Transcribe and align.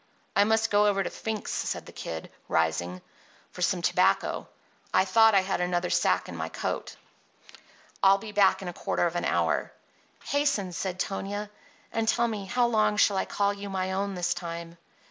"I 0.35 0.45
must 0.45 0.71
go 0.71 0.87
over 0.87 1.03
to 1.03 1.11
Fink's," 1.11 1.51
said 1.51 1.85
the 1.85 1.91
Kid, 1.91 2.31
rising, 2.47 3.03
"for 3.51 3.61
some 3.61 3.83
tobacco. 3.83 4.47
I 4.91 5.05
thought 5.05 5.35
I 5.35 5.41
had 5.41 5.61
another 5.61 5.91
sack 5.91 6.27
in 6.27 6.35
my 6.35 6.49
coat. 6.49 6.95
I'll 8.01 8.17
be 8.17 8.31
back 8.31 8.63
in 8.63 8.67
a 8.67 8.73
quarter 8.73 9.05
of 9.05 9.15
an 9.15 9.25
hour." 9.25 9.71
"Hasten," 10.23 10.71
said 10.73 10.99
Tonia, 10.99 11.51
"and 11.91 12.07
tell 12.07 12.27
me—how 12.27 12.65
long 12.65 12.97
shall 12.97 13.17
I 13.17 13.25
call 13.25 13.53
you 13.53 13.69
my 13.69 13.91
own 13.91 14.15
this 14.15 14.33
time? 14.33 14.79